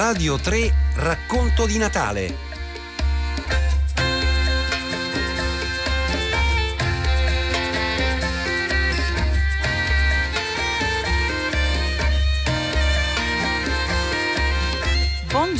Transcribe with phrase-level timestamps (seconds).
[0.00, 2.47] Radio 3 Racconto di Natale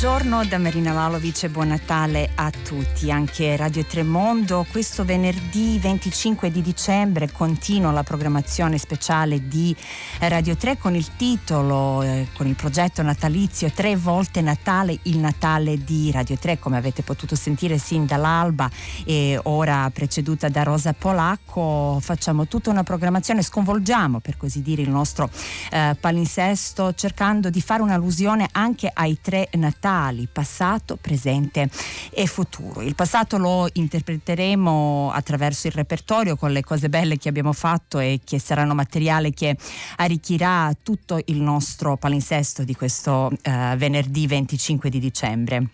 [0.01, 4.65] Buongiorno da Marina Valovic e buon Natale a tutti, anche Radio Tremondo.
[4.71, 9.75] Questo venerdì 25 di dicembre continua la programmazione speciale di
[10.19, 15.83] Radio 3 con il titolo, eh, con il progetto natalizio Tre volte Natale, il Natale
[15.83, 18.71] di Radio 3, come avete potuto sentire sin dall'alba
[19.03, 21.99] e ora preceduta da Rosa Polacco.
[21.99, 25.29] Facciamo tutta una programmazione, sconvolgiamo per così dire il nostro
[25.71, 31.69] eh, palinsesto cercando di fare un'allusione anche ai tre Natali natali, passato, presente
[32.11, 32.81] e futuro.
[32.81, 38.19] Il passato lo interpreteremo attraverso il repertorio con le cose belle che abbiamo fatto e
[38.23, 39.57] che saranno materiale che
[39.97, 45.69] arricchirà tutto il nostro palinsesto di questo eh, venerdì 25 di dicembre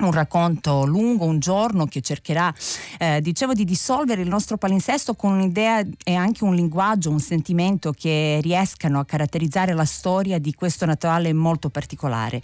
[0.00, 2.52] un racconto lungo, un giorno che cercherà,
[2.98, 7.92] eh, dicevo, di dissolvere il nostro palinsesto con un'idea e anche un linguaggio, un sentimento
[7.92, 12.40] che riescano a caratterizzare la storia di questo Natale molto particolare,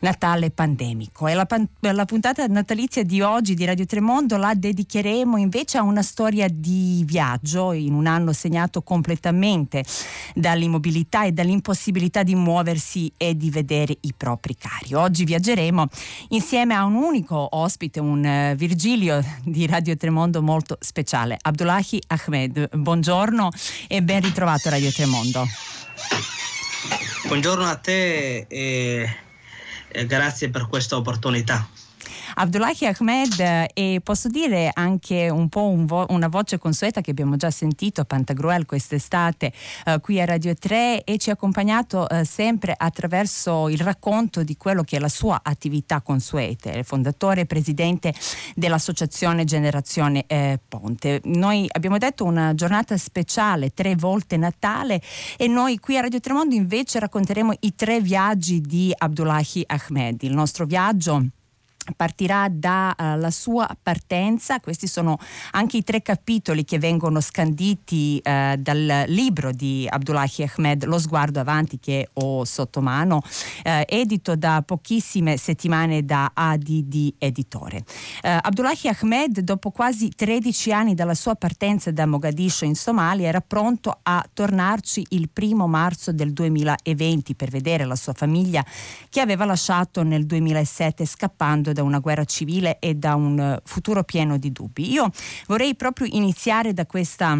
[0.00, 1.26] Natale pandemico.
[1.26, 5.82] E la, pan- la puntata natalizia di oggi di Radio Tremondo la dedicheremo invece a
[5.82, 9.84] una storia di viaggio in un anno segnato completamente
[10.34, 14.94] dall'immobilità e dall'impossibilità di muoversi e di vedere i propri cari.
[14.94, 15.86] Oggi viaggeremo
[16.28, 22.00] insieme a un un unico ospite, un uh, Virgilio di Radio Tremondo molto speciale, Abdullahi
[22.08, 22.76] Ahmed.
[22.76, 23.48] Buongiorno
[23.88, 25.46] e ben ritrovato Radio Tremondo.
[27.26, 29.08] Buongiorno a te e
[30.06, 31.66] grazie per questa opportunità.
[32.34, 37.10] Abdullahi Ahmed eh, e posso dire anche un po' un vo- una voce consueta che
[37.10, 39.52] abbiamo già sentito a Pantagruel quest'estate
[39.84, 44.56] eh, qui a Radio 3 e ci ha accompagnato eh, sempre attraverso il racconto di
[44.56, 48.14] quello che è la sua attività consueta, è fondatore e presidente
[48.54, 51.20] dell'associazione Generazione eh, Ponte.
[51.24, 55.00] Noi abbiamo detto una giornata speciale, tre volte Natale
[55.36, 60.22] e noi qui a Radio Tremondo invece racconteremo i tre viaggi di Abdullahi Ahmed.
[60.22, 61.26] Il nostro viaggio
[61.96, 65.18] partirà dalla uh, sua partenza, questi sono
[65.52, 71.40] anche i tre capitoli che vengono scanditi uh, dal libro di Abdullahi Ahmed, Lo sguardo
[71.40, 77.84] avanti che ho sotto mano, uh, edito da pochissime settimane da ADD Editore.
[78.22, 83.98] Abdullahi Ahmed, dopo quasi 13 anni dalla sua partenza da Mogadiscio in Somalia, era pronto
[84.02, 88.64] a tornarci il primo marzo del 2020 per vedere la sua famiglia
[89.08, 94.04] che aveva lasciato nel 2007 scappando da una guerra civile e da un eh, futuro
[94.04, 94.90] pieno di dubbi.
[94.90, 95.10] Io
[95.46, 97.38] vorrei proprio iniziare da questa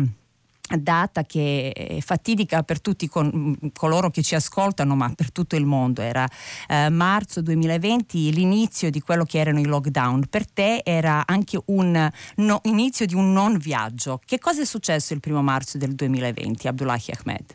[0.78, 5.56] data che è fatidica per tutti con, mm, coloro che ci ascoltano, ma per tutto
[5.56, 6.02] il mondo.
[6.02, 6.26] Era
[6.68, 10.26] eh, marzo 2020, l'inizio di quello che erano i lockdown.
[10.28, 14.20] Per te era anche un no, inizio di un non viaggio.
[14.24, 17.54] Che cosa è successo il primo marzo del 2020, Abdullahi Ahmed?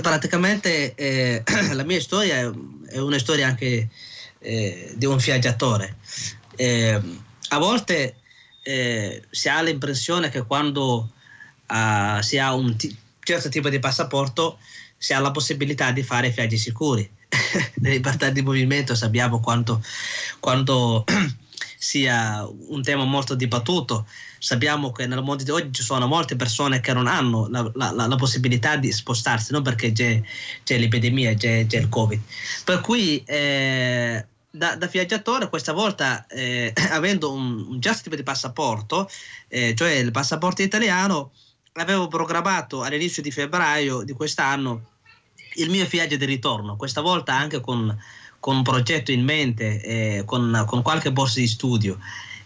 [0.00, 2.50] Praticamente eh, la mia storia
[2.86, 3.88] è una storia anche
[4.44, 5.96] eh, di un viaggiatore.
[6.56, 7.00] Eh,
[7.48, 8.16] a volte
[8.62, 11.10] eh, si ha l'impressione che quando
[11.68, 14.58] uh, si ha un t- certo tipo di passaporto
[14.96, 17.08] si ha la possibilità di fare viaggi sicuri.
[17.76, 19.82] Nella libertà di movimento sappiamo quanto,
[20.40, 21.04] quanto
[21.78, 24.06] sia un tema molto dibattuto.
[24.38, 27.92] Sappiamo che nel mondo di oggi ci sono molte persone che non hanno la, la,
[27.92, 30.20] la possibilità di spostarsi, non perché c'è,
[30.62, 32.20] c'è l'epidemia, c'è, c'è, il Covid.
[32.64, 38.22] Per cui eh, da, da, viaggiatore questa volta eh, avendo un, un certo tipo di
[38.22, 39.10] passaporto,
[39.48, 41.32] eh, cioè il passaporto italiano,
[41.72, 44.92] avevo programmato all'inizio di febbraio di quest'anno
[45.56, 47.96] il mio viaggio di ritorno, questa volta anche con,
[48.38, 51.98] con un progetto in mente, eh, con, con, qualche borsa di studio.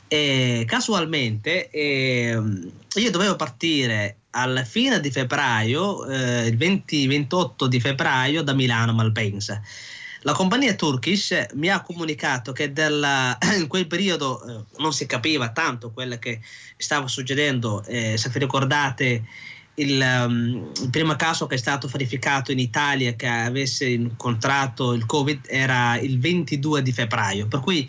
[0.08, 8.42] E casualmente ehm, io dovevo partire alla fine di febbraio, eh, il 20-28 di febbraio
[8.42, 9.60] da Milano Malpensa.
[10.28, 15.48] La compagnia Turkish mi ha comunicato che della, in quel periodo eh, non si capiva
[15.52, 16.40] tanto quello che
[16.76, 17.82] stava succedendo.
[17.86, 19.24] Eh, se vi ricordate,
[19.76, 25.06] il, um, il, primo caso che è stato verificato in Italia che avesse incontrato il
[25.06, 27.46] Covid era il 22 di febbraio.
[27.46, 27.88] Per cui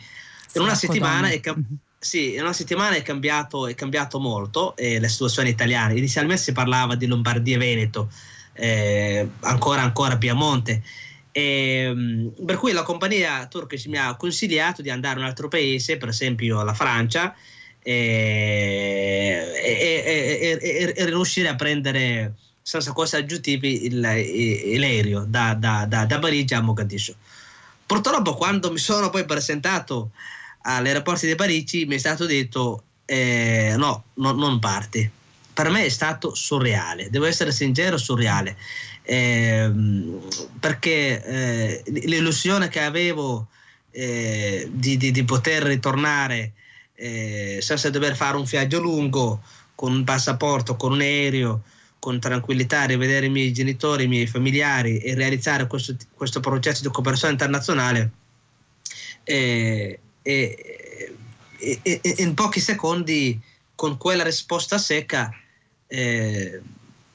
[0.54, 1.66] in una settimana è, mhm.
[2.00, 5.92] sì, in una settimana è cambiato, è cambiato molto eh, la situazione italiana.
[5.92, 8.10] Inizialmente si parlava di Lombardia e Veneto,
[8.54, 10.82] eh, ancora ancora Piemonte.
[11.32, 15.48] E, ehm, per cui la compagnia Turkish mi ha consigliato di andare in un altro
[15.48, 17.36] paese, per esempio la Francia,
[17.82, 26.54] e, e, e, riuscire a prendere senza costi aggiuntivi l'aereo da, da, da, da Parigi
[26.54, 27.16] a Mogadiscio.
[27.86, 30.12] Purtroppo quando mi sono poi presentato
[30.62, 35.10] all'aeroporto di Parigi mi è stato detto eh, no, no, non parti.
[35.60, 38.56] Per me è stato surreale, devo essere sincero, surreale,
[39.02, 39.70] eh,
[40.58, 43.50] perché eh, l'illusione che avevo
[43.92, 46.54] eh, di, di, di, poter ritornare
[46.96, 49.42] eh, senza dover fare un viaggio lungo,
[49.76, 51.64] con un passaporto, con un aereo,
[52.00, 56.88] con tranquillità, rivedere i miei genitori, i miei familiari e realizzare questo, questo progetto di
[56.88, 58.12] cooperazione internazionale.
[59.26, 63.38] Eh, in pochi secondi
[63.76, 65.34] con quella risposta secca
[65.92, 66.62] eh,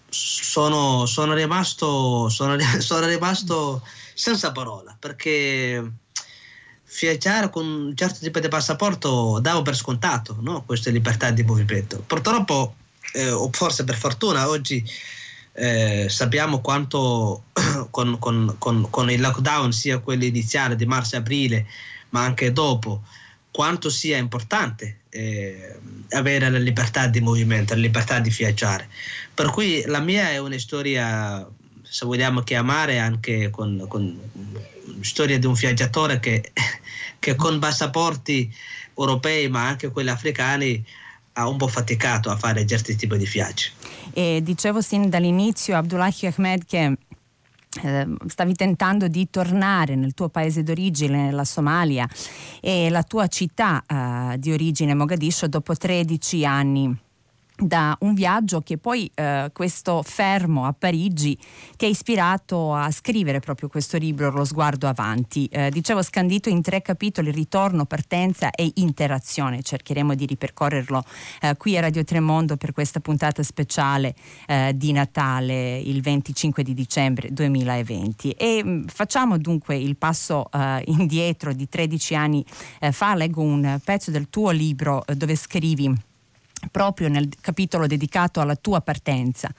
[0.08, 3.82] sono, sono, rimasto, sono, sono, rimasto
[4.14, 5.92] senza parola perché
[7.00, 10.64] viaggiare con un certo tipo di passaporto davo per scontato no?
[10.64, 12.74] questa libertà di movimento purtroppo
[13.14, 14.84] eh, o forse per fortuna oggi
[15.52, 17.44] eh, sappiamo quanto
[17.90, 21.66] con, con, con, con il lockdown sia quello iniziale di marzo-aprile
[22.10, 23.02] ma anche dopo,
[23.54, 25.78] quanto sia importante eh,
[26.10, 28.88] avere la libertà di movimento, la libertà di viaggiare.
[29.32, 31.48] Per cui la mia è una storia,
[31.80, 34.18] se vogliamo chiamare, anche con, con
[35.02, 36.50] storia di un viaggiatore che,
[37.20, 38.52] che con passaporti
[38.96, 40.84] europei ma anche quelli africani
[41.34, 43.70] ha un po' faticato a fare certi tipi di viaggi.
[44.12, 46.96] E dicevo sin dall'inizio, Abdullahi Ahmed, che
[47.82, 52.08] eh, stavi tentando di tornare nel tuo paese d'origine, nella Somalia,
[52.60, 57.03] e la tua città eh, di origine, Mogadiscio, dopo 13 anni
[57.56, 61.38] da un viaggio che poi eh, questo fermo a Parigi
[61.76, 65.46] ti ha ispirato a scrivere proprio questo libro Lo sguardo avanti.
[65.46, 69.62] Eh, dicevo scandito in tre capitoli ritorno, partenza e interazione.
[69.62, 71.04] Cercheremo di ripercorrerlo
[71.42, 74.14] eh, qui a Radio Tremondo per questa puntata speciale
[74.46, 80.50] eh, di Natale il 25 di dicembre 2020 e mh, mm, facciamo dunque il passo
[80.50, 82.44] eh, indietro di 13 anni
[82.80, 83.14] eh, fa.
[83.14, 86.12] Leggo un pezzo del tuo libro dove scrivi
[86.70, 89.52] proprio nel capitolo dedicato alla tua partenza.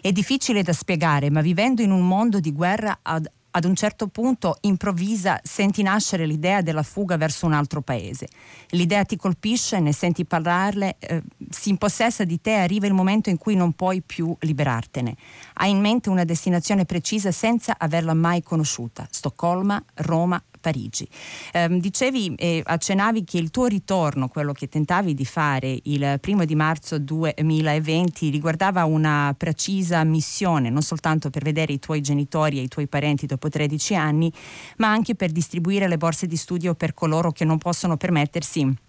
[0.00, 4.06] È difficile da spiegare, ma vivendo in un mondo di guerra ad, ad un certo
[4.08, 8.28] punto improvvisa senti nascere l'idea della fuga verso un altro paese.
[8.70, 13.38] L'idea ti colpisce, ne senti parlarle, eh, si impossessa di te, arriva il momento in
[13.38, 15.16] cui non puoi più liberartene.
[15.54, 19.06] Hai in mente una destinazione precisa senza averla mai conosciuta.
[19.10, 21.08] Stoccolma, Roma, Parigi.
[21.52, 26.44] Eh, dicevi e accennavi che il tuo ritorno, quello che tentavi di fare il primo
[26.44, 32.62] di marzo 2020, riguardava una precisa missione, non soltanto per vedere i tuoi genitori e
[32.62, 34.32] i tuoi parenti dopo 13 anni,
[34.76, 38.88] ma anche per distribuire le borse di studio per coloro che non possono permettersi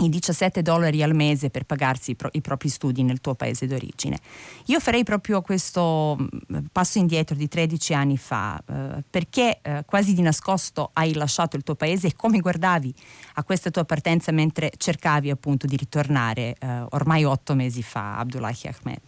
[0.00, 3.66] i 17 dollari al mese per pagarsi i, pro- i, propri studi nel tuo paese
[3.66, 4.18] d'origine.
[4.66, 10.14] Io farei proprio questo mm, passo indietro di 13 anni fa, eh, perché eh, quasi
[10.14, 12.94] di nascosto hai lasciato il tuo paese e come guardavi
[13.34, 18.68] a questa tua partenza mentre cercavi appunto di ritornare eh, ormai otto mesi fa, Abdullahi
[18.68, 19.00] Ahmed?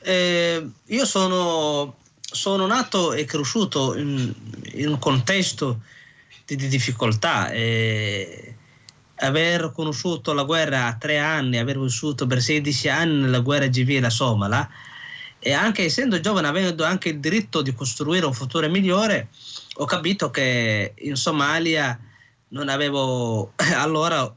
[0.00, 4.32] Eh, io sono, sono, nato e cresciuto in,
[4.74, 5.80] in un contesto
[6.44, 7.50] di, di difficoltà.
[7.50, 8.57] E
[9.20, 14.10] aver conosciuto la guerra a tre anni, aver vissuto per 16 anni nella guerra civile
[14.10, 14.68] somala
[15.40, 19.28] e anche essendo giovane, avendo anche il diritto di costruire un futuro migliore,
[19.76, 21.98] ho capito che in Somalia
[22.48, 24.32] non avevo allora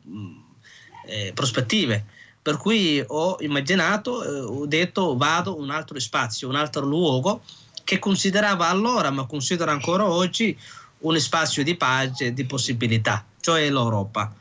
[1.05, 2.05] eh, prospettive.
[2.41, 7.41] Per cui ho immaginato, eh, ho detto vado in un altro spazio, un altro luogo
[7.83, 10.57] che considerava allora, ma considero ancora oggi,
[10.99, 14.33] un spazio di pace, di possibilità, cioè l'Europa.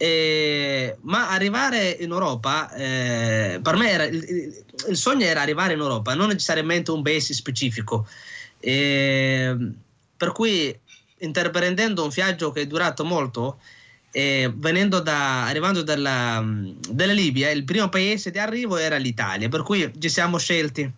[0.00, 5.80] Eh, ma arrivare in Europa, eh, per me era, il, il, sogno era arrivare in
[5.80, 8.06] Europa, non necessariamente un paese specifico.
[8.60, 9.56] Eh,
[10.16, 10.76] per cui,
[11.18, 13.58] interprendendo un viaggio che è durato molto,
[14.10, 16.44] da, arrivando dalla,
[16.88, 20.90] dalla, Libia, il primo paese di arrivo era l'Italia, per cui ci siamo scelti.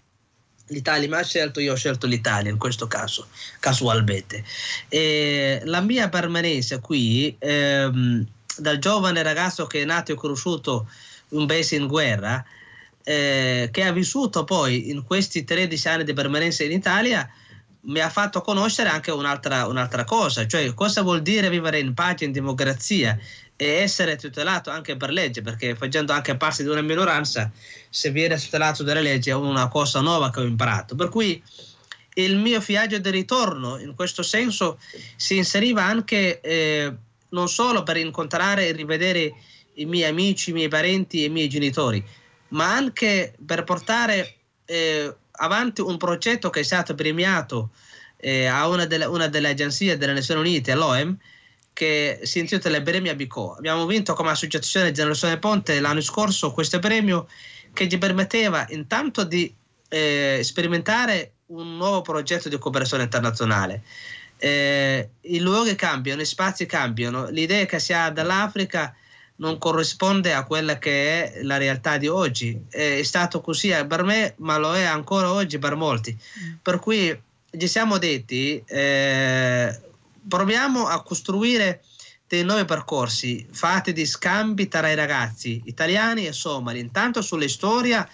[0.69, 3.28] L'Italia mi ha scelto, io ho scelto l'Italia in questo caso,
[3.59, 4.45] casualmente.
[5.64, 8.26] la mia permanenza qui ehm,
[8.57, 10.88] dal giovane ragazzo che è nato e cresciuto
[11.30, 12.45] un paese in guerra,
[13.02, 17.28] eh, che ha vissuto poi in questi 13 anni di permanenza in Italia,
[17.83, 22.25] mi ha fatto conoscere anche un'altra, un'altra cosa, cioè cosa vuol dire vivere in pace,
[22.25, 23.19] in democrazia
[23.57, 27.50] e essere tutelato anche per legge, perché facendo anche parte di una minoranza,
[27.88, 30.95] se viene tutelato dalle leggi è una cosa nuova che ho imparato.
[30.95, 31.42] Per cui
[32.14, 34.78] il mio viaggio di ritorno in questo senso
[35.16, 36.95] si inseriva anche eh,
[37.31, 39.35] non solo per incontrare e rivedere
[39.75, 42.05] i miei amici, i miei parenti e i miei genitori,
[42.49, 47.71] ma anche per portare eh, avanti un progetto che è stato premiato
[48.17, 51.17] eh, a una delle, una delle, agenzie delle Nazioni Unite, l'OEM,
[51.73, 53.55] che si intitola Premio Bicò.
[53.55, 57.27] Abbiamo vinto come associazione Generazione Ponte l'anno scorso questo premio
[57.73, 59.53] che ci permetteva intanto di
[59.89, 63.83] eh, sperimentare un nuovo progetto di cooperazione internazionale.
[64.42, 68.94] Eh, I luoghi cambiano, gli spazi cambiano, l'idea che si ha dall'Africa
[69.37, 72.59] non corrisponde a quella che è la realtà di oggi.
[72.68, 76.12] È stato così per me, ma lo è ancora oggi per molti.
[76.12, 76.52] Mm.
[76.62, 77.18] Per cui
[77.59, 79.80] ci siamo detti, eh,
[80.26, 81.82] proviamo a costruire
[82.26, 88.09] dei nuovi percorsi fatti di scambi tra i ragazzi italiani e somali, intanto sulla storia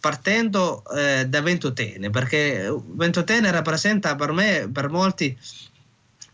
[0.00, 5.38] partendo eh, da Ventotene, perché Ventotene rappresenta per me, per molti,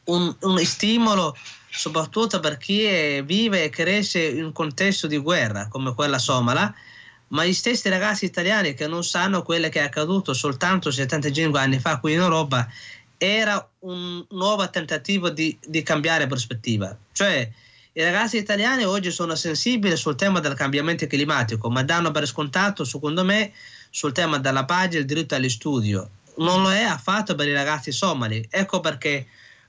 [0.06, 1.36] un, un stimolo
[1.70, 6.74] soprattutto per chi vive e cresce in un contesto di guerra come quella somala,
[7.28, 11.78] ma gli stessi ragazzi italiani che non sanno quello che è accaduto soltanto 75 anni
[11.78, 12.66] fa qui in Europa
[13.18, 16.96] era un nuovo tentativo di, di cambiare prospettiva.
[17.12, 17.50] Cioè,
[17.92, 22.84] i ragazzi italiani oggi sono sensibili sul tema del cambiamento climatico, ma danno per scontato,
[22.84, 23.52] secondo me,
[23.88, 26.10] sul tema della pace il diritto allo studio.
[26.36, 28.46] Non lo è affatto per i ragazzi somali.
[28.50, 29.26] Ecco perché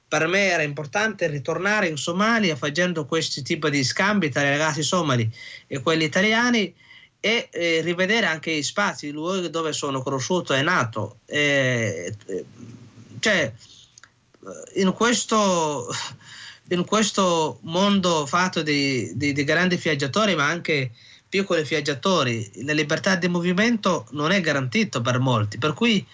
[0.07, 4.81] per me era importante ritornare in Somalia facendo questi tipi di scambi tra i ragazzi
[4.81, 5.29] somali
[5.67, 6.73] e quelli italiani
[7.19, 11.17] e eh, rivedere anche gli spazi, i luoghi dove sono cresciuto e nato.
[11.25, 12.13] Eh,
[13.19, 13.51] cioè,
[14.75, 15.87] in questo,
[16.69, 20.91] in questo mondo fatto di, di, di grandi viaggiatori, ma anche
[21.27, 26.05] piccoli viaggiatori, la libertà di movimento non è garantita per molti, per cui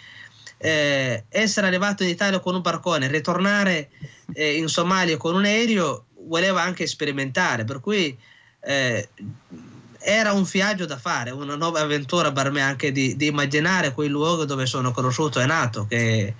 [0.63, 3.89] eh, essere arrivato in Italia con un barcone, ritornare
[4.31, 8.17] eh, in Somalia con un aereo, voleva anche sperimentare, per cui
[8.61, 9.09] eh,
[9.99, 14.07] era un viaggio da fare, una nuova avventura per me anche di, di immaginare quei
[14.07, 16.33] luoghi dove sono conosciuto e nato, che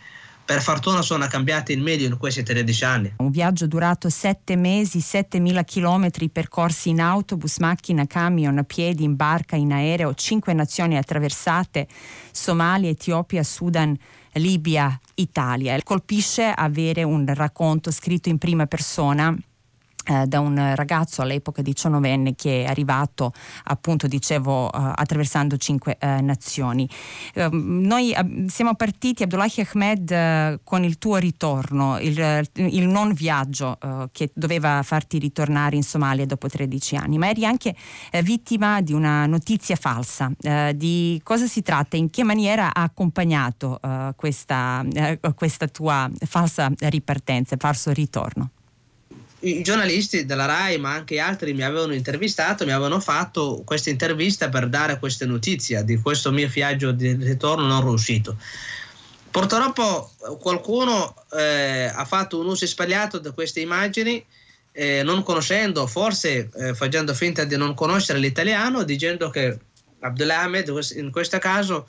[0.45, 3.13] per fortuna sono cambiati in meglio in questi 13 anni.
[3.17, 9.15] Un viaggio durato 7 mesi, 7000 chilometri percorsi in autobus, macchina, camion, a piedi, in
[9.15, 11.87] barca, in aereo, 5 nazioni attraversate,
[12.31, 13.97] Somalia, Etiopia, Sudan,
[14.33, 15.77] Libia, Italia.
[15.83, 19.35] Colpisce avere un racconto scritto in prima persona
[20.03, 23.31] da un ragazzo all'epoca diciannovenne che è arrivato
[23.65, 26.87] appunto dicevo uh, attraversando cinque uh, nazioni.
[27.35, 28.13] Uh, noi
[28.47, 33.77] siamo partiti Abdullahi Ahmed con il tuo ritorno il, il non viaggio
[34.11, 37.75] che doveva farti ritornare in Somalia dopo 13 anni ma eri anche
[38.21, 40.31] vittima di una notizia falsa.
[40.73, 41.95] Di cosa si tratta?
[41.97, 43.79] In che maniera ha accompagnato
[44.15, 44.85] questa,
[45.35, 48.49] questa tua falsa ripartenza falso ritorno
[49.43, 54.49] i giornalisti della RAI, ma anche altri, mi avevano intervistato, mi avevano fatto questa intervista
[54.49, 58.37] per dare questa notizia di questo mio viaggio di ritorno non riuscito.
[59.29, 64.23] Purtroppo qualcuno eh, ha fatto un uso sbagliato di queste immagini,
[64.71, 69.57] eh, non conoscendo, forse eh, facendo finta di non conoscere l'italiano, dicendo che
[69.99, 71.87] Abdullah Ahmed in questo caso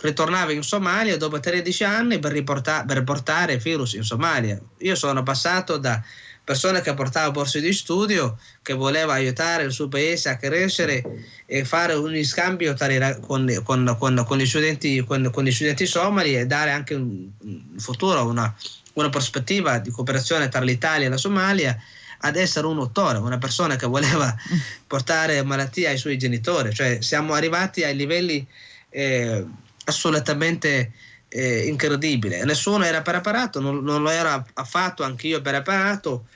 [0.00, 4.58] ritornava in Somalia dopo 13 anni per, riporta- per portare virus in Somalia.
[4.78, 6.02] Io sono passato da
[6.48, 11.02] persona che portava borse di studio, che voleva aiutare il suo paese a crescere
[11.44, 12.74] e fare un scambio
[13.20, 18.26] con, con, con, con gli, studenti, gli, studenti, somali e dare anche un, un futuro,
[18.26, 18.56] una,
[18.94, 21.78] una prospettiva di cooperazione tra l'Italia e la Somalia
[22.20, 24.34] ad essere un autore, una persona che voleva
[24.88, 28.46] portare malattia ai suoi genitori, cioè siamo arrivati ai livelli
[28.88, 29.44] eh,
[29.84, 30.92] assolutamente
[31.28, 32.42] eh, incredibili.
[32.44, 36.26] Nessuno era preparato, non, non lo era affatto, anch'io preparato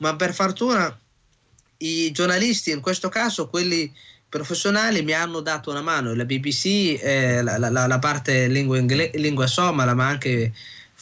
[0.00, 0.98] ma per fortuna
[1.78, 3.92] i giornalisti, in questo caso quelli
[4.28, 9.10] professionali, mi hanno dato una mano, la BBC, eh, la, la, la, parte lingua, ingle-
[9.14, 10.52] lingua somala, ma anche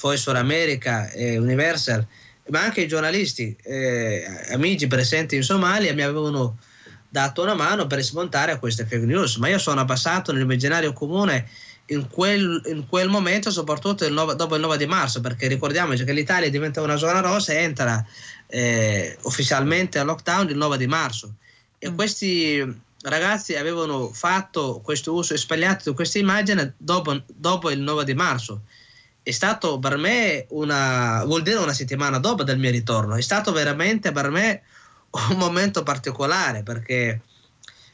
[0.00, 2.06] Voice for America, eh, Universal,
[2.48, 6.58] ma anche i giornalisti, eh, amici presenti in Somalia, mi avevano
[7.08, 11.48] dato una mano per smontare queste fake news, ma io sono passato nell'immaginario comune
[11.90, 16.04] in quel, in quel momento, soprattutto il 9, dopo il 9 di marzo, perché ricordiamoci
[16.04, 18.04] che l'Italia diventa una zona rossa e entra
[18.46, 21.34] eh, ufficialmente al lockdown il 9 di marzo.
[21.78, 21.94] E mm.
[21.94, 28.14] questi ragazzi avevano fatto questo uso sbagliato di questa immagine dopo, dopo, il 9 di
[28.14, 28.62] marzo.
[29.22, 33.52] È stato per me una, vuol dire una settimana dopo del mio ritorno, è stato
[33.52, 34.62] veramente per me
[35.30, 37.20] un momento particolare perché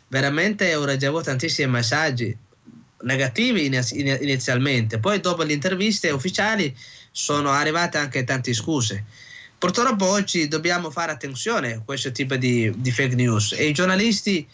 [0.09, 2.37] veramente ho ricevuto tantissimi messaggi
[3.03, 6.75] negativi inizialmente, poi dopo le interviste ufficiali
[7.11, 9.05] sono arrivate anche tante scuse.
[9.59, 14.47] Purtroppo oggi dobbiamo fare attenzione a questo tipo di, di fake news e i giornalisti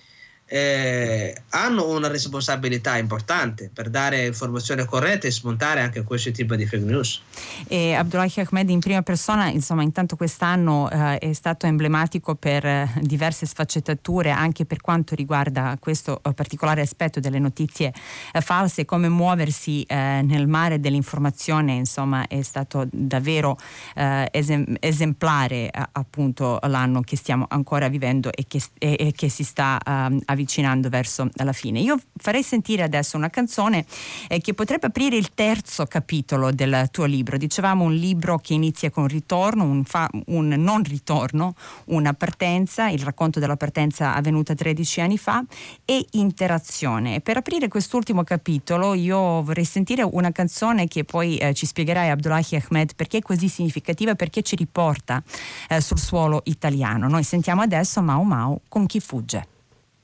[0.52, 6.66] eh, hanno una responsabilità importante per dare informazioni corrette e smontare anche questo tipo di
[6.66, 7.23] fake news.
[7.69, 12.90] E Abdullahi Ahmed in prima persona, insomma, intanto quest'anno eh, è stato emblematico per eh,
[13.00, 17.95] diverse sfaccettature anche per quanto riguarda questo eh, particolare aspetto delle notizie
[18.33, 23.57] eh, false, come muoversi nel mare dell'informazione, insomma, è stato davvero
[23.95, 29.78] esem- esemplare appunto l'anno che stiamo ancora vivendo e che, e, e che si sta
[29.85, 31.81] avvicinando avvicinando verso la fine.
[31.81, 33.85] Io farei sentire adesso una canzone
[34.29, 37.37] eh, che potrebbe aprire il terzo capitolo del tuo libro.
[37.37, 41.55] Dicevamo un libro che inizia con ritorno, un, fa, un non ritorno,
[41.87, 45.45] una partenza, il racconto della partenza avvenuta 13 anni fa
[45.85, 47.21] e interazione.
[47.21, 52.57] Per aprire quest'ultimo capitolo io vorrei sentire una canzone che poi eh, ci spiegherai Abdullahi
[52.57, 55.23] Ahmed perché è così significativa, perché ci riporta
[55.69, 57.09] eh, sul suolo italiano.
[57.09, 59.60] Noi sentiamo adesso Mau Mau con chi fugge.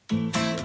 [0.08, 0.55] Thank you.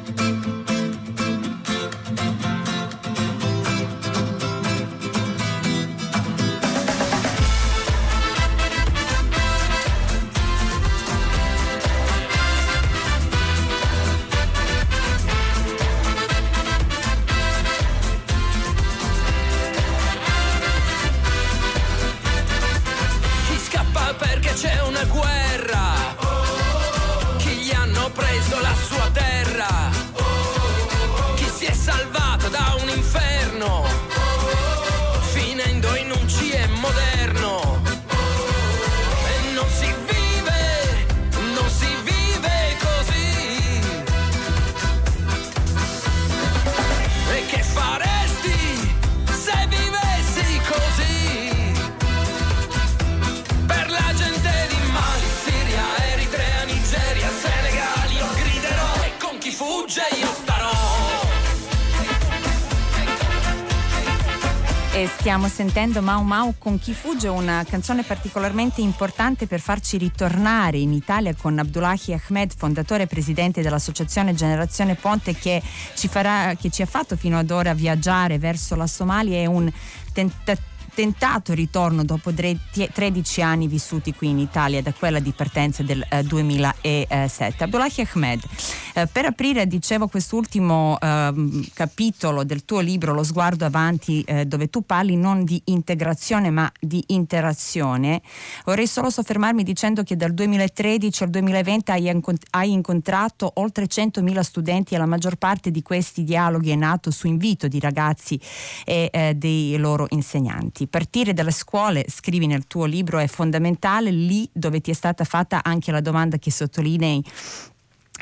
[65.32, 70.92] Stiamo sentendo Mau Mau con chi fugge, una canzone particolarmente importante per farci ritornare in
[70.92, 75.62] Italia con Abdullahi Ahmed, fondatore e presidente dell'associazione Generazione Ponte che
[75.96, 79.38] ci, farà, che ci ha fatto fino ad ora viaggiare verso la Somalia.
[79.38, 79.72] È un
[80.12, 86.06] tentativo tentato ritorno dopo 13 anni vissuti qui in Italia da quella di partenza del
[86.10, 87.64] eh, 2007.
[87.64, 88.42] Abdullahi Ahmed,
[88.94, 94.70] eh, per aprire, dicevo, quest'ultimo eh, capitolo del tuo libro, Lo sguardo avanti, eh, dove
[94.70, 98.22] tu parli non di integrazione ma di interazione,
[98.66, 101.92] vorrei solo soffermarmi dicendo che dal 2013 al 2020
[102.52, 107.28] hai, incontrato oltre 100.000 studenti e la maggior parte di questi dialoghi è nato su
[107.28, 108.40] invito di ragazzi
[108.86, 110.88] e eh, dei loro insegnanti avanti.
[110.88, 115.64] Partire dalle scuole, scrivi nel tuo libro, è fondamentale lì dove ti è stata fatta
[115.64, 117.24] anche la domanda che sottolinei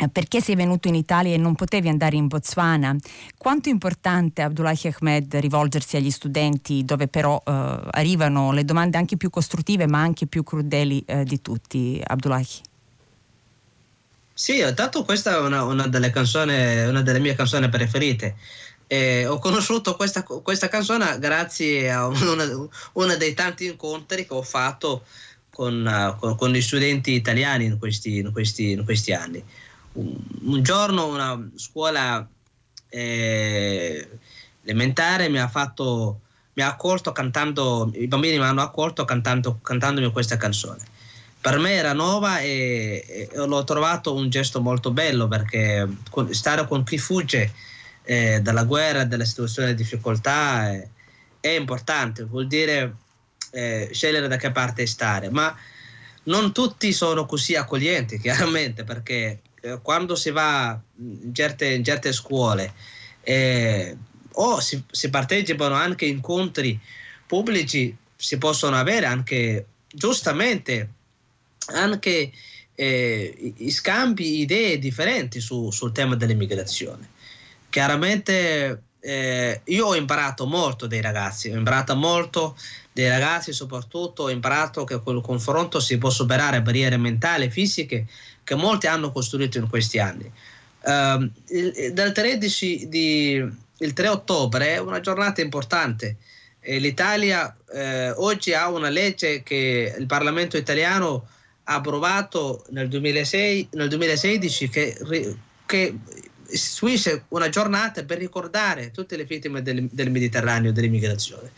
[0.02, 2.96] eh, perché sei venuto in Italia e non potevi andare in Botswana?
[3.38, 9.18] Quanto è importante Abdullahi Ahmed rivolgersi agli studenti dove però eh, arrivano le domande anche
[9.18, 12.68] più costruttive ma anche più crudeli eh, di tutti, Abdullahi?
[14.34, 16.54] Sì, tanto questa è una, una, delle canzoni,
[16.88, 18.38] una delle mie canzoni preferite.
[18.92, 25.04] Eh, ho conosciuto questa, questa, canzone grazie a uno dei tanti incontri che ho fatto
[25.52, 29.44] con, uh, con, con gli studenti italiani in questi, in questi, in questi anni.
[29.92, 32.28] Un, un, giorno una scuola
[32.90, 34.10] eh,
[34.64, 36.22] elementare mi ha fatto
[36.54, 40.84] mi ha accolto cantando i bambini mi hanno accolto cantando, cantandomi questa canzone
[41.40, 45.88] per me era nuova e, e l'ho trovato un gesto molto bello perché
[46.32, 47.54] stare con chi fugge
[48.10, 50.90] eh, dalla guerra, dalla situazione di difficoltà eh,
[51.40, 52.96] è importante, vuol dire
[53.52, 55.56] eh, scegliere da che parte stare, ma
[56.24, 62.12] non tutti sono così accoglienti, chiaramente, perché eh, quando si va in certe, in certe
[62.12, 62.74] scuole
[63.22, 63.96] eh,
[64.32, 66.80] o si, si partecipano anche incontri
[67.28, 70.90] pubblici, si possono avere anche giustamente
[71.68, 72.32] anche
[72.74, 77.18] eh, scambi, idee differenti su, sul tema dell'immigrazione
[77.70, 82.58] chiaramente eh, io ho imparato molto dai ragazzi, ho imparato molto
[82.92, 88.08] dei ragazzi, soprattutto ho imparato che col confronto si può superare barriere mentali e fisiche
[88.44, 90.30] che molti hanno costruito in questi anni.
[90.82, 93.36] Uh, il, dal 13 di,
[93.78, 96.18] il 3 ottobre è una giornata importante.
[96.62, 101.26] L'Italia eh, oggi ha una legge che il Parlamento italiano
[101.64, 104.98] ha approvato nel, 2006, nel 2016 che,
[105.66, 105.96] che
[106.50, 111.52] istituisce una giornata per ricordare tutte le vittime del, del Mediterraneo dell'immigrazione.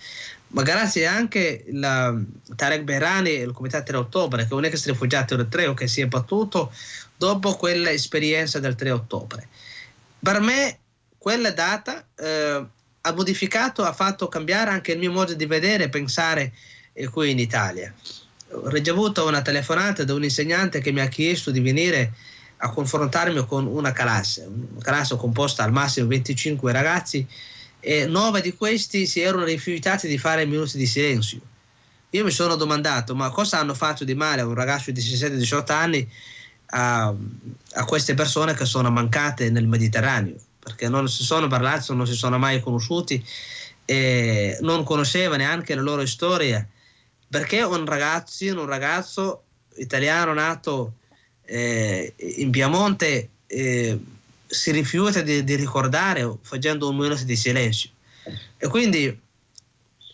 [0.48, 2.16] Ma grazie anche a
[2.56, 6.02] Tarek Behrani e il Comitato 3 ottobre, che è un ex rifugiato eritreo che si
[6.02, 6.74] è battuto
[7.16, 9.48] dopo quell'esperienza del 3 ottobre.
[10.20, 10.78] per me
[11.18, 12.66] quella data eh,
[13.02, 16.52] ha modificato, ha fatto cambiare anche il mio modo di vedere e pensare
[16.94, 17.94] eh, qui in Italia.
[18.54, 22.14] Ho ricevuto una telefonata da un insegnante che mi ha chiesto di venire
[22.64, 27.28] a confrontarmi con una classe, una classe composta al massimo 25 ragazzi
[27.80, 31.40] e nove di questi si erano rifiutati di fare minuti di silenzio.
[32.12, 35.72] Io mi sono domandato, ma cosa hanno fatto di male a un ragazzo di 17-18
[35.72, 36.08] anni
[36.74, 37.14] a,
[37.74, 40.36] a, queste persone che sono mancate nel Mediterraneo?
[40.60, 43.26] Perché non si sono parlati, non si sono mai conosciuti,
[43.86, 46.66] e non conosceva neanche la loro storia.
[47.28, 49.44] Perché un ragazzo, un ragazzo
[49.78, 50.94] italiano nato
[51.52, 54.00] eh, in Piemonte eh,
[54.48, 57.90] si rifiuta di, di, ricordare facendo un minuto di silenzio.
[58.58, 59.20] E quindi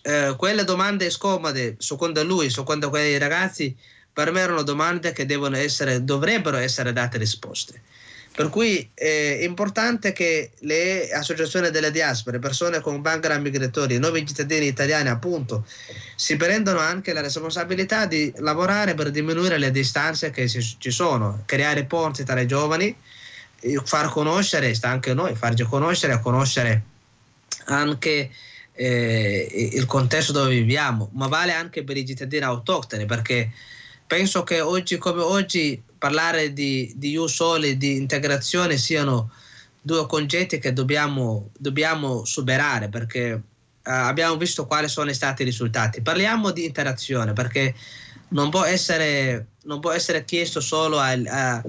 [0.02, 3.76] eh, quelle domande scomode, secondo lui, secondo quei ragazzi,
[4.12, 5.26] per me erano domande che
[5.60, 7.82] essere, dovrebbero essere date risposte.
[8.38, 14.68] Per cui è importante che le associazioni delle diaspore, persone con background migratori, nuovi cittadini
[14.68, 15.66] italiani, appunto,
[16.16, 21.86] si prendano anche la responsabilità di lavorare per diminuire le distanze che ci sono, creare
[21.86, 22.96] ponti tra i giovani,
[23.84, 26.84] far conoscere, sta anche noi, farci conoscere, conoscere
[27.66, 28.30] anche
[28.74, 33.50] eh, il contesto dove viviamo, ma vale anche per i cittadini autoctoni, perché
[34.08, 39.32] penso che oggi come oggi parlare di, di io soli, di integrazione siano
[39.82, 43.42] due concetti che dobbiamo, dobbiamo superare perché uh,
[43.84, 46.02] abbiamo visto quali sono stati i risultati.
[46.02, 47.74] Parliamo di interazione perché
[48.30, 51.64] non può essere, non può essere chiesto solo al, a,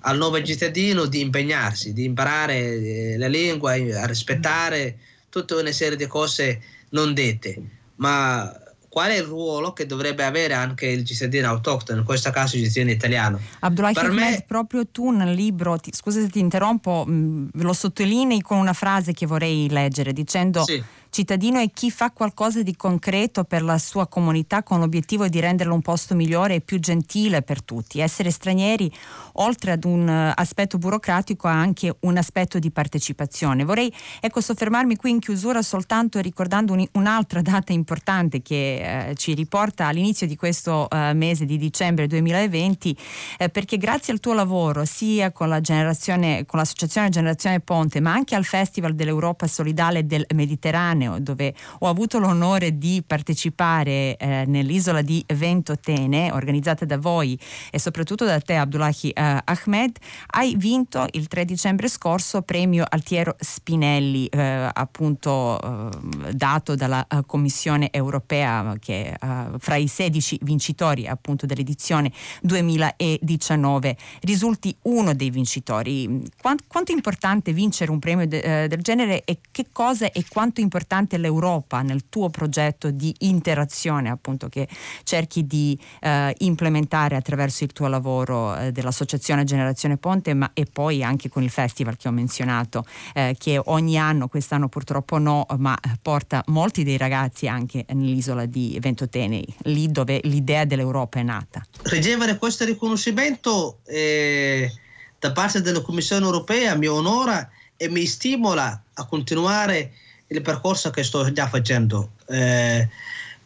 [0.00, 4.98] al nuovo cittadino di impegnarsi, di imparare eh, la lingua, a rispettare
[5.28, 7.60] tutta una serie di cose non dette,
[7.96, 8.52] ma
[8.90, 12.64] qual è il ruolo che dovrebbe avere anche il cittadino autoctono, in questo caso il
[12.64, 13.40] cittadino italiano.
[13.60, 14.44] Abdullah per me...
[14.46, 19.12] proprio tu nel libro, ti, scusa se ti interrompo, mh, lo sottolinei con una frase
[19.12, 20.64] che vorrei leggere dicendo...
[20.64, 25.40] Sì Cittadino è chi fa qualcosa di concreto per la sua comunità con l'obiettivo di
[25.40, 27.98] renderlo un posto migliore e più gentile per tutti.
[27.98, 28.90] Essere stranieri,
[29.34, 33.64] oltre ad un eh, aspetto burocratico, ha anche un aspetto di partecipazione.
[33.64, 39.34] Vorrei ecco, soffermarmi qui in chiusura soltanto ricordando un, un'altra data importante che eh, ci
[39.34, 42.96] riporta all'inizio di questo eh, mese di dicembre 2020,
[43.38, 48.34] eh, perché grazie al tuo lavoro, sia con, la con l'associazione Generazione Ponte, ma anche
[48.34, 55.00] al Festival dell'Europa Solidale del Mediterraneo, Mediterraneo, dove ho avuto l'onore di partecipare eh, nell'isola
[55.02, 57.38] di Ventotene, organizzata da voi
[57.70, 59.96] e soprattutto da te Abdullahi eh, Ahmed,
[60.32, 67.22] hai vinto il 3 dicembre scorso premio Altiero Spinelli, eh, appunto eh, dato dalla eh,
[67.26, 76.22] Commissione europea che eh, fra i 16 vincitori appunto dell'edizione 2019 risulti uno dei vincitori.
[76.40, 80.60] Quanto, quanto è importante vincere un premio de, del genere e che cosa è quanto
[80.60, 84.66] importante importante l'Europa nel tuo progetto di interazione appunto che
[85.04, 91.04] cerchi di eh, implementare attraverso il tuo lavoro eh, dell'Associazione Generazione Ponte ma e poi
[91.04, 95.78] anche con il festival che ho menzionato eh, che ogni anno, quest'anno purtroppo no, ma
[96.02, 101.64] porta molti dei ragazzi anche nell'isola di Ventotene, lì dove l'idea dell'Europa è nata.
[101.82, 104.72] Ricevere questo riconoscimento eh,
[105.20, 109.92] da parte della Commissione europea mi onora e mi stimola a continuare
[110.30, 112.12] il percorso che sto già facendo.
[112.26, 112.88] Eh,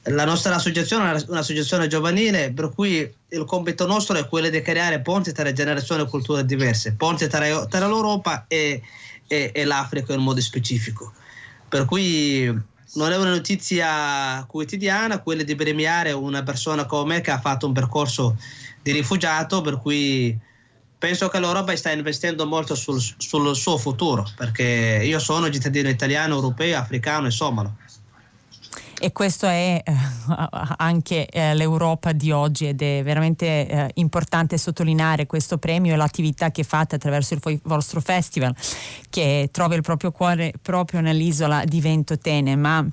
[0.09, 5.01] la nostra associazione è un'associazione giovanile per cui il compito nostro è quello di creare
[5.01, 8.83] ponti tra generazioni e culture diverse, ponti tra, tra l'Europa e,
[9.27, 11.13] e, e, l'Africa in modo specifico.
[11.67, 17.31] Per cui non è una notizia quotidiana quella di premiare una persona come me che
[17.31, 18.37] ha fatto un percorso
[18.83, 20.39] di rifugiato, per cui
[20.99, 26.35] penso che l'Europa sta investendo molto sul, sul suo futuro, perché io sono cittadino italiano,
[26.35, 27.77] europeo, africano e somalo
[29.05, 29.93] e questo è eh,
[30.79, 36.51] anche eh, l'Europa di oggi ed è veramente eh, importante sottolineare questo premio e l'attività
[36.51, 38.55] che fate attraverso il vostro festival
[39.11, 42.87] che trova il proprio cuore proprio nell'isola di Ventotene ma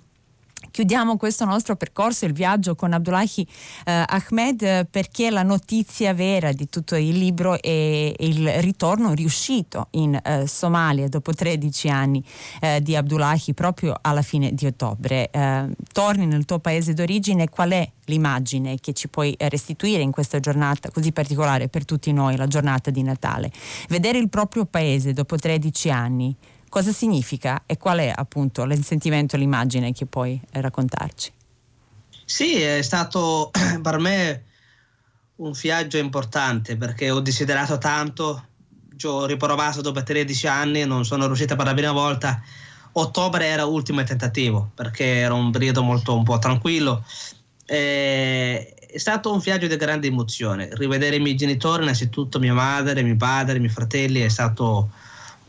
[0.72, 3.46] Chiudiamo questo nostro percorso, il viaggio con Abdullahi
[3.86, 10.18] eh, Ahmed, perché la notizia vera di tutto il libro è il ritorno riuscito in
[10.24, 12.24] eh, Somalia dopo 13 anni
[12.62, 15.30] eh, di Abdullahi proprio alla fine di ottobre.
[15.30, 20.40] Eh, torni nel tuo paese d'origine, qual è l'immagine che ci puoi restituire in questa
[20.40, 23.52] giornata così particolare per tutti noi, la giornata di Natale?
[23.90, 26.36] Vedere il proprio paese dopo 13 anni
[26.72, 31.32] cosa significa e qual è appunto il sentimento l'immagine che puoi raccontarci?
[32.24, 33.52] Sì, è stato
[33.84, 34.44] per me
[35.36, 38.46] un viaggio importante perché ho desiderato tanto
[39.02, 42.40] ci ho riprovato dopo 13 anni, non sono riuscita per la prima volta.
[42.94, 47.04] Ottobre era l'ultimo tentativo perché era un periodo molto un po' tranquillo.
[47.66, 50.70] E è stato un viaggio di grande emozione.
[50.74, 54.92] Rivedere i miei genitori, innanzitutto mia madre, mio padre, i miei fratelli, è stato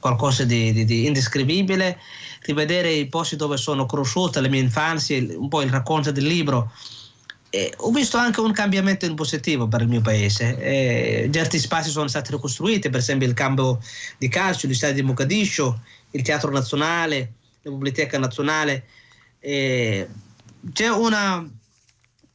[0.02, 2.00] qualcosa di, di, di indescrivibile.
[2.40, 6.72] Rivedere i posti dove sono cresciuto, le mie infanzie, un po' il racconto del libro.
[7.50, 10.58] E ho visto anche un cambiamento in positivo per il mio paese.
[10.58, 13.80] E certi spazi sono stati ricostruiti, per esempio il campo
[14.18, 18.84] di calcio, gli stadi di Mogadiscio, il Teatro Nazionale, la Biblioteca Nazionale.
[19.38, 20.08] E
[20.72, 21.48] c'è una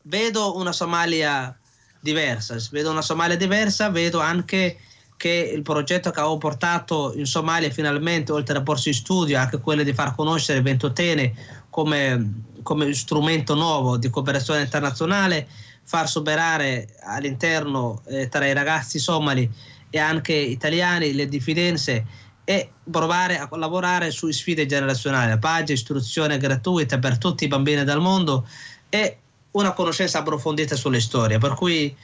[0.03, 1.57] vedo una Somalia
[1.99, 4.77] diversa, vedo una Somalia diversa, vedo anche
[5.17, 9.59] che il progetto che avevo portato in Somalia finalmente, oltre a porsi in studio, anche
[9.59, 11.33] quello di far conoscere Ventotene
[11.69, 15.47] come, come strumento nuovo di cooperazione internazionale,
[15.83, 19.49] far superare all'interno eh, tra i ragazzi somali
[19.89, 22.05] e anche italiani le diffidenze
[22.43, 27.83] e provare a lavorare su sfide generazionali, la pace, istruzione gratuita per tutti i bambini
[27.83, 28.47] del mondo
[28.89, 29.17] e
[29.51, 31.95] una conoscenza approfondita sulle storie, per cui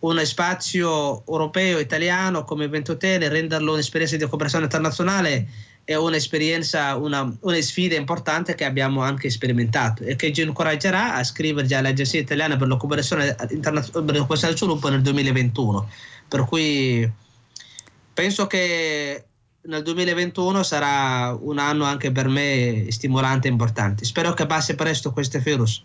[0.00, 5.48] uno spazio europeo, italiano come Ventotene, renderlo un'esperienza di cooperazione internazionale
[5.84, 11.24] è un'esperienza, una, una, sfida importante che abbiamo anche sperimentato e che ci incoraggerà a
[11.24, 15.88] scriverci all'Agenzia Italiana per la cooperazione internazionale del sviluppo nel 2021.
[16.28, 17.10] Per cui
[18.14, 19.24] penso che
[19.62, 24.04] nel 2021 sarà un anno anche per me stimolante e importante.
[24.04, 25.84] Spero che passi presto questo virus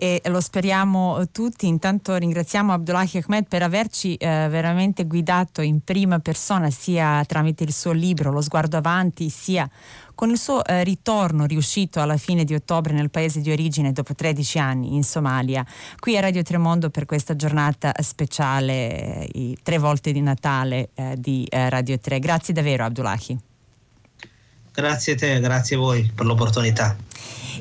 [0.00, 1.66] e lo speriamo tutti.
[1.66, 7.72] Intanto ringraziamo Abdullahi Ahmed per averci eh, veramente guidato in prima persona sia tramite il
[7.72, 9.68] suo libro Lo sguardo avanti sia
[10.14, 14.14] con il suo eh, ritorno riuscito alla fine di ottobre nel paese di origine dopo
[14.14, 15.64] 13 anni in Somalia,
[15.98, 21.14] qui a Radio Tremondo per questa giornata speciale, eh, i tre volte di Natale eh,
[21.18, 22.20] di eh, Radio 3.
[22.20, 23.38] Grazie davvero Abdullahi.
[24.72, 26.96] Grazie a te, grazie a voi per l'opportunità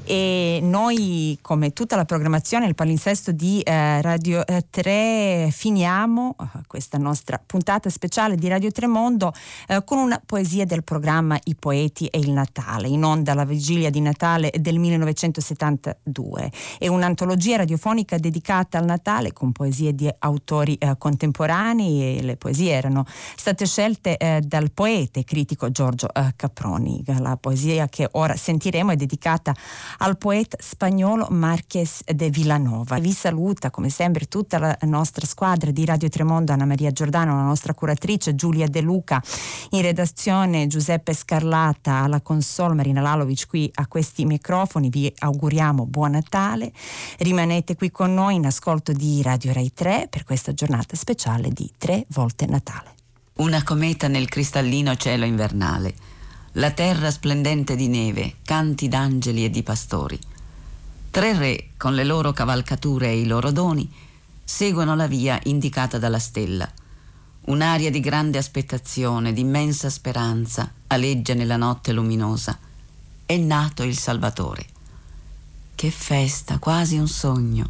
[0.08, 6.46] e noi come tutta la programmazione il palinsesto di eh, Radio 3 eh, finiamo eh,
[6.66, 9.34] questa nostra puntata speciale di Radio Tremondo
[9.68, 13.90] eh, con una poesia del programma I poeti e il Natale in onda alla vigilia
[13.90, 20.96] di Natale del 1972 è un'antologia radiofonica dedicata al Natale con poesie di autori eh,
[20.98, 27.04] contemporanei e le poesie erano state scelte eh, dal poeta e critico Giorgio Caproni.
[27.20, 29.54] La poesia che ora sentiremo è dedicata
[29.98, 33.00] al poeta spagnolo Marques de Villanova.
[33.00, 37.44] Vi saluta come sempre tutta la nostra squadra di Radio Tremondo, Anna Maria Giordano, la
[37.44, 39.22] nostra curatrice Giulia De Luca,
[39.72, 44.90] in redazione Giuseppe Scarlata, alla console Marina Lalovic qui a questi microfoni.
[44.90, 46.72] Vi auguriamo buon Natale.
[47.20, 51.72] Rimanete qui con noi in ascolto di Radio Rai 3 per questa giornata speciale di
[51.78, 52.96] Tre volte Natale.
[53.36, 55.94] Una cometa nel cristallino cielo invernale
[56.58, 60.20] la terra splendente di neve, canti d'angeli e di pastori.
[61.12, 63.92] Tre re, con le loro cavalcature e i loro doni,
[64.44, 66.70] seguono la via indicata dalla stella.
[67.42, 72.58] Un'aria di grande aspettazione, di immensa speranza aleggia nella notte luminosa.
[73.26, 74.66] È nato il Salvatore.
[75.76, 77.70] Che festa, quasi un sogno,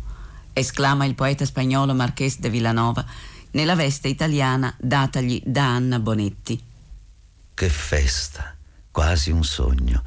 [0.54, 3.06] esclama il poeta spagnolo Marqués de Villanova
[3.52, 6.64] nella veste italiana datagli da Anna Bonetti.
[7.54, 8.57] Che festa!
[8.98, 10.04] Quasi un sogno.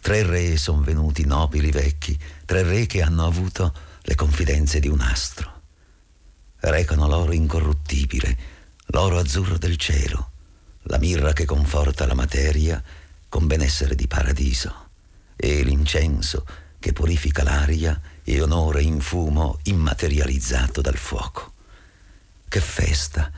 [0.00, 5.02] Tre re sono venuti nobili vecchi, tre re che hanno avuto le confidenze di un
[5.02, 5.60] astro.
[6.60, 8.38] Recano l'oro incorruttibile,
[8.86, 10.30] l'oro azzurro del cielo,
[10.84, 12.82] la mirra che conforta la materia
[13.28, 14.88] con benessere di paradiso,
[15.36, 16.46] e l'incenso
[16.78, 21.52] che purifica l'aria e onore in fumo immaterializzato dal fuoco.
[22.48, 23.30] Che festa!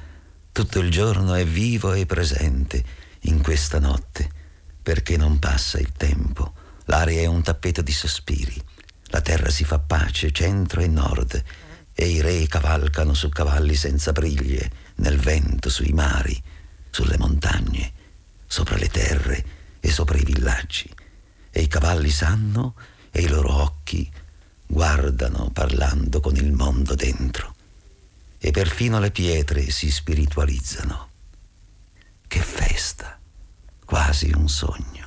[0.53, 2.85] Tutto il giorno è vivo e presente
[3.23, 4.42] in questa notte
[4.83, 6.55] perché non passa il tempo.
[6.87, 8.61] L'aria è un tappeto di sospiri.
[9.07, 11.43] La terra si fa pace, centro e nord,
[11.95, 16.41] e i re cavalcano su cavalli senza briglie, nel vento, sui mari,
[16.91, 17.93] sulle montagne,
[18.47, 19.45] sopra le terre
[19.81, 20.91] e sopra i villaggi.
[21.51, 22.75] E i cavalli sanno
[23.11, 24.11] e i loro occhi
[24.67, 27.55] guardano parlando con il mondo dentro.
[28.39, 31.11] E perfino le pietre si spiritualizzano.
[32.27, 33.22] Che festa!
[33.85, 35.02] Quasi un sogno.